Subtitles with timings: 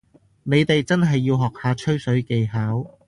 [0.41, 2.97] 你哋真係要學下吹水技巧